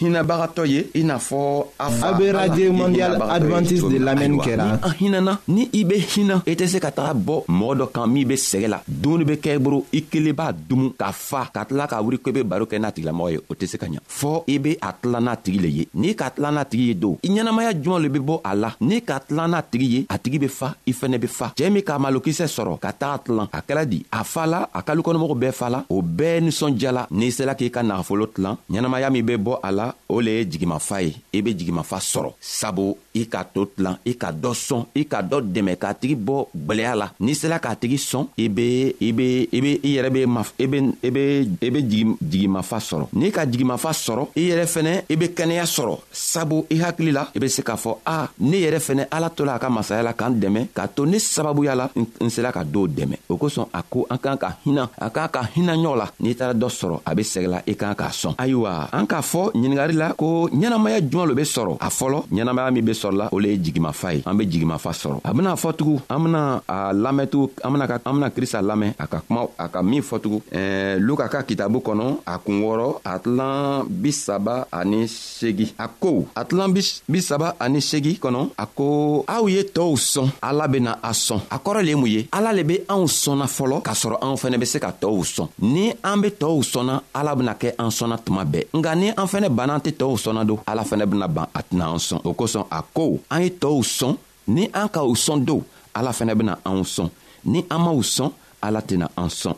hinabagatɔ 0.00 0.64
ye 0.66 0.80
i 0.94 1.02
n'a 1.04 1.18
fɔ 1.18 1.40
a 1.78 1.90
fa 1.90 2.08
a 2.08 2.12
bɛ 2.14 2.30
radio 2.32 2.72
mondial 2.72 3.18
adventiste 3.28 3.90
de 3.90 3.98
lamɛnni 3.98 4.38
kɛra. 4.38 4.64
ni 4.64 4.72
an 4.86 4.94
hinana 5.00 5.38
ni 5.48 5.68
i 5.72 5.84
bɛ 5.84 5.96
hina 6.12 6.42
i 6.46 6.52
e 6.52 6.54
tɛ 6.54 6.66
se 6.68 6.78
ka 6.80 6.90
taga 6.90 7.14
bɔ 7.14 7.44
mɔgɔ 7.48 7.74
dɔ 7.82 7.86
kan 7.92 8.06
min 8.12 8.24
bɛ 8.28 8.36
sɛgɛ 8.38 8.68
la 8.68 8.78
dumuni 8.86 9.24
bɛ 9.26 9.34
kɛ 9.42 9.50
i 9.50 9.58
bolo 9.58 9.84
i 9.92 10.00
kelen 10.08 10.32
b'a 10.34 10.52
dumu 10.52 10.92
ka 10.96 11.10
fa 11.12 11.50
ka 11.52 11.64
tila 11.64 11.88
ka 11.88 12.00
wuli 12.00 12.18
ko 12.22 12.30
i 12.30 12.32
bɛ 12.32 12.42
baro 12.44 12.64
kɛ 12.66 12.78
n'a 12.78 12.92
tigilamɔgɔ 12.92 13.30
ye 13.32 13.38
o 13.50 13.54
tɛ 13.54 13.66
se 13.66 13.76
ka 13.78 13.86
ɲa 13.86 13.98
fɔ 14.08 14.42
i 14.46 14.58
bɛ 14.58 14.78
a 14.80 14.92
tila 14.92 15.20
n'a 15.20 15.36
tigi 15.36 15.58
le 15.60 15.68
ye 15.68 15.86
n'i 15.94 16.14
ka 16.14 16.30
tila 16.30 16.50
n'a 16.52 16.64
tigi 16.64 16.84
ye 16.86 16.94
don 16.94 17.18
i 17.22 17.28
ɲɛnamaya 17.28 17.72
jumɛn 17.82 18.02
le 18.02 18.08
bɛ 18.08 18.20
bɔ 18.24 18.40
a 18.44 18.54
la 18.54 18.70
n'i 18.80 19.00
ka 19.02 19.18
tila 19.26 19.48
n'a 19.48 19.62
tigi 19.62 19.84
ye 19.96 20.06
a 20.08 20.18
tigi 20.18 20.38
bɛ 20.38 20.48
fa 20.48 20.76
i 20.86 20.92
fɛnɛ 20.92 21.18
bɛ 21.18 21.26
fa 21.28 21.52
cɛɛ 21.56 21.70
min 21.72 21.82
k'a 21.82 21.98
malokisɛ 21.98 22.46
sɔrɔ 22.46 22.78
ka 22.78 22.92
taga 22.92 23.18
tilan 23.24 23.48
a 23.52 23.60
kɛra 23.62 23.84
di 23.88 24.04
a 24.12 24.22
fa 24.22 24.46
la 24.46 24.62
a 24.72 24.80
kalukɔnɔmɔgɔw 24.82 25.38
bɛɛ 25.42 25.52
fa 25.52 25.68
la 25.68 25.84
o 25.90 26.00
bɛɛ 26.02 26.40
ninsɔndiyala 26.44 27.08
n'i 27.10 27.32
sela 27.32 27.54
k'i 27.56 27.70
ka 27.70 27.82
nagafolo 27.82 28.26
tilan 28.28 28.56
ɲɛnamaya 28.70 29.10
min 29.12 29.22
bɛ 29.26 29.36
bɔ 29.36 29.60
a 29.62 29.72
la 29.72 29.87
la 29.88 29.94
o 30.10 30.20
le 30.22 30.30
ye 30.38 30.44
jigimafa 30.50 31.02
ye 31.02 31.10
i 31.32 31.42
be 31.42 31.50
jigimafa 31.58 31.98
sɔrɔ 32.00 32.30
sabu 32.40 32.96
i 33.14 33.26
ka 33.28 33.42
to 33.44 33.66
tilan 33.66 33.98
i 34.06 34.14
ka 34.16 34.30
dɔ 34.32 34.52
sɔn 34.56 34.84
i 34.96 35.02
ka 35.06 35.20
dɔ 35.22 35.42
dɛmɛ 35.54 35.74
k'a 35.78 35.92
tigi 36.00 36.14
bɔ 36.16 36.46
gwɛlɛya 36.56 36.94
la 36.96 37.08
n'i 37.20 37.34
sela 37.34 37.58
k'a 37.60 37.74
tigi 37.76 37.96
sɔn 38.00 38.24
i 38.44 38.48
be 38.48 38.94
i 39.08 39.12
be 39.12 39.26
i 39.52 39.60
be 39.60 39.72
i 39.84 39.90
yɛrɛ 39.96 40.10
be 40.12 40.26
ma 40.26 40.42
i 40.58 40.66
be 40.66 40.78
i 41.04 41.10
be 41.10 41.24
i 41.66 41.70
be 41.70 41.80
jigimafa 42.20 42.78
sɔrɔ 42.88 43.08
n'i 43.12 43.30
ka 43.30 43.44
jigimafa 43.46 43.90
sɔrɔ 43.92 44.28
i 44.36 44.48
yɛrɛ 44.48 44.64
fɛnɛ 44.74 44.92
i 45.10 45.14
be 45.16 45.26
kɛnɛya 45.36 45.66
sɔrɔ 45.74 45.98
sabu 46.10 46.64
i 46.70 46.80
hakili 46.80 47.12
la 47.12 47.28
i 47.34 47.38
be 47.38 47.48
se 47.48 47.62
k'a 47.62 47.76
fɔ 47.76 47.96
a 48.06 48.28
ne 48.40 48.56
yɛrɛ 48.64 48.78
fɛnɛ 48.88 49.06
ala 49.12 49.28
to 49.30 49.44
la 49.44 49.56
a 49.56 49.58
ka 49.58 49.68
masaya 49.68 50.02
la 50.02 50.14
k'an 50.14 50.32
dɛmɛ 50.40 50.68
k'a 50.74 50.88
to 50.94 51.04
ne 51.04 51.18
sababuya 51.18 51.74
la 51.76 51.90
n 51.94 52.30
sela 52.30 52.52
ka 52.52 52.64
dɔw 52.64 52.88
dɛmɛ 52.88 53.16
o 53.28 53.36
kosɔn 53.36 53.66
a 53.74 53.82
ko 53.82 54.06
an 54.08 54.16
k'an 54.18 54.38
ka 54.38 54.56
hinɛ 54.64 54.88
a 54.98 55.10
k'an 55.10 55.28
ka 55.30 55.42
hinɛ 55.54 55.74
ɲɔgɔn 55.76 55.98
la 55.98 56.08
n'i 56.20 56.34
taara 56.34 56.54
dɔ 56.54 56.68
sɔrɔ 56.68 57.00
a 57.04 57.14
be 57.14 57.22
sɛgɛla 57.22 57.62
i 57.68 57.74
k'an 57.74 57.94
k'a 57.94 58.08
sɔn 58.10 58.34
ayiwa 58.38 58.88
an 58.92 59.06
k'a 59.06 59.20
fɔ 59.20 59.52
ɲininga 59.52 59.77
ɲiningari 59.78 59.94
la 59.94 60.12
ko 60.14 60.48
ɲɛnamaya 60.50 61.00
juman 61.00 61.26
lo 61.28 61.34
be 61.34 61.42
sɔrɔ 61.44 61.76
a 61.80 61.88
fɔlɔ 61.90 62.24
ɲɛnamaya 62.32 62.70
min 62.72 62.84
be 62.84 62.92
sɔrɔla 62.92 63.28
o 63.32 63.38
le 63.38 63.48
ye 63.48 63.56
jigimafa 63.58 64.14
ye 64.14 64.22
an 64.26 64.34
be 64.36 64.44
jigimafa 64.46 64.90
sɔrɔ 64.92 65.20
a 65.24 65.32
bena 65.34 65.54
fɔ 65.54 65.72
tugun 65.76 66.00
an 66.08 66.18
bena 66.24 66.62
a 66.68 66.92
lamɛntugu 66.94 67.50
an 67.64 67.70
bena 67.72 67.84
an 68.04 68.12
bena 68.12 68.30
krista 68.30 68.62
lamɛn 68.62 68.94
a 68.98 69.06
ka 69.06 69.20
kuma 69.26 69.46
a 69.58 69.68
ka 69.68 69.82
min 69.82 70.00
fɔ 70.02 70.18
tugun 70.20 70.40
ɛɛ 70.52 70.98
luka 71.00 71.28
ka 71.28 71.42
kitabu 71.42 71.78
kɔnɔ 71.82 72.18
a 72.26 72.38
kun 72.38 72.60
wɔrɔ 72.62 73.00
a 73.04 73.18
tilan 73.18 73.84
bisaba 73.88 74.66
ani 74.72 75.04
segi 75.06 75.72
a 75.78 75.88
ko 75.88 76.26
a 76.36 76.44
tilan 76.44 76.72
bisaba 77.08 77.54
ani 77.60 77.78
segi 77.80 78.18
kɔnɔ 78.20 78.50
a 78.58 78.66
ko 78.66 79.24
aw 79.28 79.46
ye 79.48 79.62
tɔɔw 79.62 79.96
sɔn 79.96 80.28
ala 80.42 80.68
bena 80.68 80.98
a 81.02 81.10
sɔn 81.12 81.40
a 81.50 81.56
kɔrɔ 81.58 81.82
le 81.84 81.88
ye 81.90 81.94
mun 81.96 82.06
ye 82.06 82.28
ala 82.32 82.52
le 82.52 82.64
be 82.64 82.78
anw 82.88 83.06
sɔnna 83.06 83.44
fɔlɔ 83.46 83.82
k'a 83.82 83.92
sɔrɔ 83.94 84.16
anw 84.22 84.34
fɛnɛ 84.36 84.58
be 84.58 84.66
se 84.66 84.78
ka 84.80 84.90
tɔɔw 84.92 85.22
sɔn 85.24 85.48
ni 85.62 85.92
an 86.02 86.20
be 86.20 86.28
tɔɔw 86.30 86.62
sɔnna 86.62 87.02
ala 87.14 87.34
bena 87.36 87.54
kɛ 87.54 87.74
an 87.78 87.86
sɔnna 87.90 88.18
tuma 88.24 88.44
bɛɛ 88.44 88.66
nka 88.74 88.94
ni 88.96 89.08
an 89.10 89.26
fɛnɛ 89.26 89.48
banna 89.54 89.67
n'an 89.68 89.80
tɛ 89.84 89.90
tɔɔw 90.00 90.16
sɔnna 90.24 90.42
don 90.48 90.58
ala 90.70 90.82
fɛnɛ 90.90 91.04
bena 91.10 91.28
ban 91.28 91.46
a 91.58 91.60
tɛna 91.68 91.84
an 91.94 92.00
sɔn 92.08 92.20
o 92.24 92.30
kosɔn 92.40 92.64
a 92.70 92.80
ko 92.96 93.02
an 93.32 93.40
ye 93.42 93.50
tɔɔw 93.62 93.80
sɔn 93.98 94.14
ni 94.54 94.62
an 94.80 94.88
ka 94.94 95.00
o 95.02 95.12
sɔn 95.24 95.44
don 95.44 95.62
ala 95.94 96.10
fɛnɛ 96.10 96.32
bena 96.38 96.54
anw 96.64 96.82
sɔn 96.96 97.08
ni 97.44 97.60
an 97.74 97.80
m'w 97.86 98.00
sɔn 98.16 98.30
ala 98.66 98.80
tɛna 98.80 99.06
an 99.16 99.28
sɔn 99.40 99.57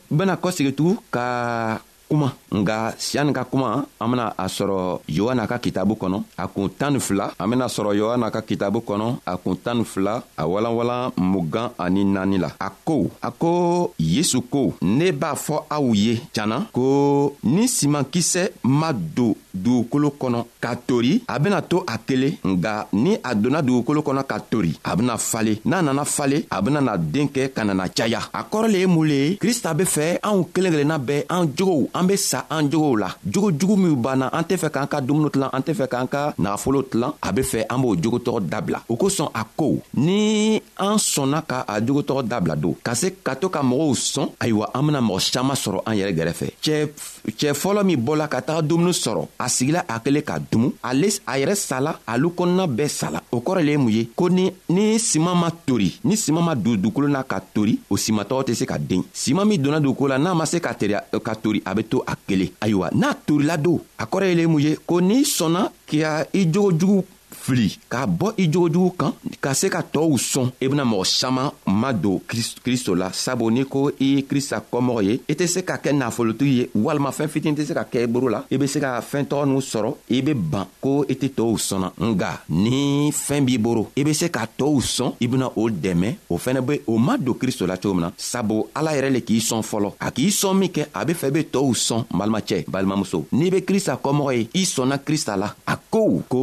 bena 0.08 0.36
kɔsegi 0.36 0.72
tugun 0.74 0.98
ka 1.10 1.80
kuma 2.12 2.32
nga 2.52 2.92
siyani 2.98 3.32
ka 3.32 3.44
kuma 3.44 3.86
an 3.98 4.08
bena 4.10 4.26
a 4.36 4.44
sɔrɔ 4.46 5.00
yohana 5.08 5.46
ka 5.48 5.58
kitabu 5.58 5.94
kɔnɔ 5.96 6.18
a 6.36 6.46
kun 6.46 6.68
tan 6.78 6.92
ni 6.92 7.00
fila 7.00 7.32
an 7.38 7.48
bena 7.50 7.66
sɔrɔ 7.68 7.92
yohana 7.96 8.30
ka 8.30 8.40
kitabu 8.42 8.80
kɔnɔ 8.84 9.18
a 9.26 9.36
kun 9.38 9.56
tan 9.56 9.78
ni 9.78 9.84
fila 9.84 10.22
a 10.36 10.44
walanwalan 10.46 11.10
mugan 11.16 11.70
ani 11.78 12.04
naani 12.04 12.38
la 12.38 12.48
a 12.60 12.68
ko 12.84 13.08
a 13.22 13.30
ko 13.30 13.94
yesu 13.98 14.42
ko 14.50 14.74
ne 14.82 15.10
b'a 15.12 15.34
fɔ 15.36 15.64
aw 15.70 15.92
ye 15.94 16.20
janna 16.34 16.66
ko 16.72 17.34
ni 17.44 17.66
simankisɛ 17.68 18.50
ma 18.62 18.92
don 18.92 19.34
dugukolo 19.54 20.10
kɔnɔ 20.18 20.42
ka 20.60 20.74
tori 20.76 21.20
a 21.28 21.38
bena 21.38 21.62
to 21.62 21.84
a 21.86 21.98
kelen 21.98 22.36
nga 22.44 22.86
ni 22.92 23.16
a 23.22 23.34
donna 23.34 23.62
dugukolo 23.62 24.00
kɔnɔ 24.02 24.24
ka 24.26 24.40
tori 24.40 24.74
a 24.84 24.96
bena 24.96 25.16
fale 25.16 25.60
n'a 25.64 25.82
nana 25.82 26.04
fale 26.04 26.44
a 26.50 26.60
bena 26.62 26.80
na 26.80 26.96
den 26.96 27.28
kɛ 27.28 27.50
ka 27.52 27.64
nana 27.64 27.88
caya 27.88 28.20
a 28.32 28.42
kɔrɔ 28.44 28.68
le 28.72 28.78
ye 28.78 28.86
mun 28.86 29.06
le 29.06 29.14
ye 29.14 29.36
krista 29.36 29.74
be 29.76 29.84
fɛ 29.84 30.18
anw 30.22 30.46
kelen 30.54 30.72
kelenna 30.72 30.98
bɛɛ 30.98 31.24
an 31.28 31.46
jogow 31.56 31.88
an 31.94 32.04
be 32.06 32.16
sa 32.16 32.44
an 32.50 32.70
jogow 32.70 32.96
la 32.98 33.08
jogo 33.28 33.50
jugu 33.52 33.76
minw 33.76 33.96
banna 33.96 34.28
an 34.32 34.42
tɛ 34.44 34.56
fɛ 34.56 34.70
k'an 34.72 34.86
ka 34.88 35.00
dumuni 35.00 35.30
tilan 35.30 35.50
an 35.52 35.60
tɛ 35.62 35.74
fɛ 35.74 35.86
k'an 35.88 36.06
ka 36.08 36.34
nagafolo 36.38 36.82
tilan 36.88 37.12
a 37.22 37.32
be 37.32 37.42
fɛ 37.42 37.64
an 37.70 37.78
b'o 37.82 37.96
jogotɔgɔ 37.96 38.48
dabila 38.48 38.82
o 38.88 38.96
kosɔn 38.96 39.28
a 39.34 39.44
ko 39.56 39.78
ni 39.94 40.56
an 40.78 40.96
sɔnna 40.96 41.42
ka 41.46 41.64
a 41.68 41.80
jogotɔgɔ 41.80 42.22
dabila 42.26 42.56
don 42.60 42.74
ka 42.82 42.94
se 42.94 43.10
ka 43.22 43.34
to 43.36 43.48
ka 43.48 43.62
mɔgɔw 43.62 43.94
sɔn 43.94 44.28
ayiwa 44.40 44.70
an 44.74 44.86
bena 44.86 45.00
mɔgɔ 45.02 45.20
saman 45.20 45.56
sɔrɔ 45.56 45.82
an 45.86 45.96
yɛrɛ 45.96 46.12
gɛrɛfɛ 46.16 46.48
cɛɛ 46.62 46.88
cɛɛ 47.30 47.54
fɔlɔ 47.54 47.84
min 47.84 47.96
bɔla 48.00 48.28
ka 48.28 48.40
taga 48.42 48.62
dumuni 48.62 48.92
sɔrɔ 48.92 49.28
a 49.38 49.48
sigila 49.48 49.84
a 49.88 50.00
kelen 50.00 50.22
ka 50.22 50.38
dumu 50.38 50.72
ale 50.82 51.08
a 51.26 51.38
yɛrɛ 51.38 51.54
sala 51.56 52.00
alu 52.06 52.28
kɔnɔna 52.30 52.66
bɛɛ 52.66 52.88
sala 52.88 53.22
o 53.30 53.40
kɔrɔ 53.40 53.62
le 53.64 53.70
ye 53.72 53.76
mun 53.76 53.92
ye 53.92 54.08
ko 54.16 54.28
ni 54.28 54.50
ni 54.68 54.98
siman 54.98 55.36
ma 55.38 55.50
tori 55.50 55.98
ni 56.04 56.16
siman 56.16 56.44
ma 56.44 56.54
don 56.54 56.76
dugukolo 56.76 57.08
na 57.08 57.22
ka 57.22 57.40
tori 57.54 57.78
o 57.90 57.96
simantɔgɔ 57.96 58.42
tɛ 58.46 58.54
se 58.54 58.64
ka 58.66 58.78
den 58.78 59.02
siman 59.12 59.46
min 59.48 59.58
donna 59.62 59.80
dugukolo 59.80 60.08
la 60.16 60.18
n'a 60.18 60.34
ma 60.34 60.44
se 60.46 60.58
ka 60.58 60.72
teriya 60.74 61.02
ka 61.22 61.34
tori 61.34 61.62
a 61.64 61.74
be 61.74 61.84
to 61.84 62.02
a 62.06 62.14
kelen 62.28 62.48
ayiwa 62.60 62.90
n'a 62.92 63.14
torila 63.14 63.56
don 63.56 63.80
a 63.98 64.04
kɔrɔ 64.06 64.28
ye 64.28 64.34
le 64.34 64.46
mun 64.48 64.60
ye 64.60 64.76
ko 64.86 65.00
n'i 65.00 65.22
sɔnna 65.22 65.68
k'i 65.86 66.04
i 66.34 66.46
jogo 66.50 66.72
jugu 66.72 67.04
fili 67.42 67.68
k'a 67.90 68.06
bɔ 68.06 68.28
i 68.38 68.46
jogojugu 68.52 68.90
kan 69.00 69.12
ka 69.40 69.50
se 69.58 69.68
ka 69.70 69.82
tɔɔw 69.94 70.14
sɔn 70.30 70.48
i 70.62 70.66
e 70.66 70.68
bena 70.68 70.84
mɔgɔ 70.84 71.04
saman 71.04 71.50
ma 71.66 71.90
don 71.92 72.20
kristo 72.62 72.94
la 72.94 73.10
sabu 73.12 73.50
n'i 73.50 73.64
ko 73.66 73.88
i 74.00 74.04
ye 74.16 74.22
krista 74.30 74.62
kɔmɔgɔ 74.72 75.02
ye 75.08 75.18
i 75.28 75.34
tɛ 75.34 75.46
se 75.46 75.64
ka 75.64 75.76
kɛ 75.82 75.90
nafolotigi 75.92 76.54
ye 76.60 76.68
walima 76.74 77.10
fɛɛn 77.10 77.28
fitini 77.34 77.56
tɛ 77.58 77.64
se 77.66 77.74
ka 77.74 77.84
kɛ 77.90 78.04
i 78.04 78.06
boro 78.06 78.28
la 78.30 78.42
i 78.50 78.56
be 78.56 78.66
se 78.66 78.80
ka 78.80 78.94
fɛɛn 79.00 79.26
tɔgɔ 79.26 79.46
n'u 79.50 79.60
sɔrɔ 79.72 79.94
i 80.10 80.20
be 80.22 80.32
ban 80.34 80.66
ko 80.80 81.04
i 81.10 81.14
tɛ 81.14 81.28
tɔɔw 81.36 81.56
sɔnna 81.68 81.90
nga 82.12 82.30
ni 82.50 83.10
fɛɛn 83.10 83.44
b'i 83.46 83.58
boro 83.58 83.90
i 83.96 84.04
be 84.04 84.12
se 84.12 84.28
ka 84.30 84.46
tɔɔw 84.46 84.80
sɔn 84.94 85.14
i 85.20 85.26
bena 85.26 85.48
o 85.56 85.66
dɛmɛ 85.70 86.14
o 86.30 86.38
fɛnɛ 86.38 86.60
be 86.66 86.80
o 86.86 86.98
ma 86.98 87.16
don 87.16 87.34
kristo 87.34 87.66
la 87.66 87.76
cogo 87.76 87.94
min 87.94 88.04
na 88.06 88.10
sabu 88.16 88.66
ala 88.76 88.94
yɛrɛ 88.94 89.10
le 89.16 89.20
k'i 89.20 89.40
sɔn 89.40 89.62
fɔlɔ 89.72 89.92
a 90.00 90.10
k'i 90.12 90.30
sɔn 90.30 90.58
min 90.58 90.68
kɛ 90.70 90.86
a 90.94 91.04
be 91.04 91.12
fɛ 91.14 91.26
i 91.26 91.30
be 91.30 91.44
tɔɔw 91.52 91.74
sɔn 91.88 92.04
balimacɛ 92.12 92.64
balimamuso 92.68 93.24
n'i 93.32 93.50
be 93.50 93.60
krista 93.62 93.98
kɔmɔgɔ 94.02 94.32
ye 94.38 94.48
i 94.54 94.64
sɔnna 94.64 94.98
krista 95.02 95.36
la 95.36 95.50
a 95.66 95.76
kow 95.92 96.22
ko 96.24 96.38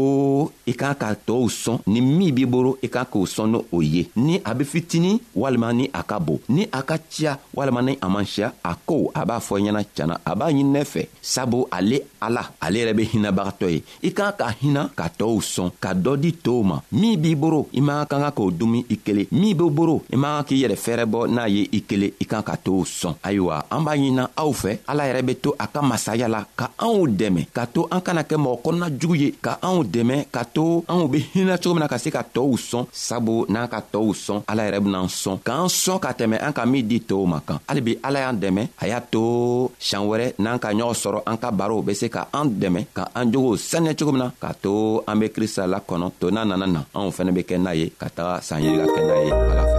i 0.70 0.74
k'a 0.78 0.94
ka 0.94 1.10
tɔɔw 1.28 1.46
sɔn 1.50 1.78
ni 1.88 2.02
min 2.02 2.30
b'i 2.36 2.46
bolo 2.46 2.78
i 2.86 2.88
k'a 2.88 3.02
k'o 3.10 3.26
sɔn 3.26 3.48
ni 3.50 3.60
o 3.74 3.82
ye 3.82 4.04
ni 4.16 4.38
a 4.46 4.54
be 4.54 4.64
fitini 4.64 5.20
walima 5.36 5.74
ni 5.74 5.90
a 5.92 6.04
ka 6.04 6.20
bon 6.20 6.38
ni 6.50 6.68
a 6.72 6.84
ka 6.84 6.98
ciya 7.10 7.34
walima 7.58 7.82
ni 7.82 7.98
a 8.00 8.08
man 8.10 8.26
siya 8.26 8.54
a 8.64 8.76
kow 8.86 9.10
a 9.16 9.26
b'a 9.26 9.40
fɔ 9.42 9.58
ɲɛna 9.60 9.82
tiɲana 9.84 10.18
a 10.24 10.36
b'a 10.36 10.52
ɲininɛ 10.54 10.84
fɛ 10.86 11.08
sabu 11.32 11.66
ale 11.72 11.98
ala 12.22 12.44
ale 12.62 12.78
yɛrɛ 12.82 12.94
be 12.96 13.06
hinabagatɔ 13.12 13.72
ye 13.74 13.84
i 14.04 14.12
k'a 14.12 14.34
ka 14.38 14.54
hina 14.62 14.92
ka 14.96 15.10
tɔɔw 15.18 15.42
sɔn 15.42 15.72
ka 15.80 15.94
dɔ 15.96 16.14
di 16.22 16.32
tow 16.34 16.62
ma 16.62 16.78
min 16.92 17.18
b'i 17.20 17.34
boro 17.36 17.66
i 17.74 17.82
man 17.82 18.06
ka 18.06 18.20
kan 18.22 18.30
k'o 18.32 18.52
dumi 18.52 18.86
i 18.92 18.98
kelen 19.06 19.26
min 19.32 19.58
b'i 19.58 19.70
boro 19.80 20.04
i 20.14 20.16
man 20.16 20.44
kan 20.44 20.46
k'i 20.46 20.62
yɛrɛ 20.62 20.78
fɛɛrɛ 20.78 21.06
bɔ 21.10 21.28
n'a 21.28 21.48
ye 21.50 21.66
i 21.74 21.82
kelen 21.90 22.12
i 22.20 22.24
kan 22.26 22.44
ka 22.44 22.56
t'o 22.56 22.86
sɔn 22.86 23.16
ayiwa 23.24 23.64
an 23.72 23.82
b'a 23.82 23.98
ɲinina 23.98 24.30
aw 24.38 24.52
fɛ 24.54 24.78
ala 24.86 25.10
yɛrɛ 25.10 25.26
be 25.26 25.36
to 25.42 25.56
a 25.60 25.66
ka 25.68 25.82
masaya 25.82 26.28
la 26.30 26.46
ka 26.56 26.70
anw 26.78 27.08
dɛmɛ 27.18 27.48
ka 27.52 27.66
to 27.66 27.88
an 27.92 28.02
kana 28.06 28.22
kɛ 28.24 28.38
mɔgɔ 28.38 28.62
kɔnɔna 28.64 29.00
jugu 29.00 29.16
ye 29.18 29.34
ka 29.42 29.58
anw 29.64 29.84
dɛmɛ 29.88 30.18
ka 30.36 30.44
to 30.46 30.84
anw 30.92 31.08
be 31.12 31.20
hinɛ 31.34 31.56
cogo 31.64 31.74
min 31.76 31.84
na 31.84 31.88
ka 31.90 31.98
se 31.98 32.10
ka 32.12 32.22
tɔɔw 32.24 32.54
sɔn 32.70 32.84
sabu 32.92 33.46
n'an 33.50 33.68
ka 33.72 33.80
tɔɔw 33.80 34.12
sɔn 34.26 34.40
ala 34.48 34.64
yɛrɛ 34.68 34.80
benaan 34.84 35.10
sɔn 35.22 35.38
k'an 35.48 35.68
sɔn 35.72 36.00
ka 36.00 36.12
tɛmɛ 36.14 36.38
an 36.46 36.54
ka 36.54 36.64
min 36.66 36.88
di 36.88 36.98
tɔɔw 37.00 37.26
ma 37.26 37.40
kan 37.48 37.60
halibi 37.68 37.98
ala 38.04 38.20
y'an 38.20 38.38
dɛmɛ 38.44 38.64
a 38.82 38.88
y'a 38.88 39.00
to 39.02 39.72
sian 39.80 40.04
wɛrɛ 40.10 40.36
n'an 40.40 40.60
ka 40.60 40.70
ɲɔgɔn 40.74 40.96
sɔrɔ 41.04 41.20
an 41.28 41.38
ka 41.38 41.52
baaraw 41.52 41.82
be 41.82 41.94
se 41.94 42.08
ka 42.10 42.28
an 42.34 42.48
dɛmɛ 42.62 42.86
ka 42.94 43.08
an 43.16 43.32
jogow 43.32 43.56
saniya 43.56 43.94
cogo 43.96 44.12
min 44.12 44.22
na 44.24 44.30
k'a 44.42 44.54
to 44.62 45.04
an 45.08 45.20
be 45.20 45.28
krista 45.30 45.64
lakɔnɔ 45.66 46.12
to 46.20 46.28
n'a 46.32 46.46
nana 46.48 46.68
na 46.68 46.82
anw 46.96 47.10
fɛnɛ 47.16 47.32
be 47.34 47.42
kɛ 47.44 47.56
n'a 47.60 47.72
ye 47.76 47.90
ka 48.00 48.08
taga 48.10 48.42
sanyeri 48.42 48.78
ka 48.80 48.86
kɛ 48.94 49.02
n'a 49.08 49.24
ye 49.26 49.32
ala 49.32 49.64
fɛ 49.72 49.79